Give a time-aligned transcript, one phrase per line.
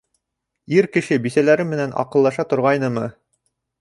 [0.77, 3.05] Ир кеше бисәләре менән аҡыллаша торғайнымы?